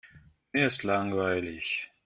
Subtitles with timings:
[0.53, 1.91] Mir ist langweilig.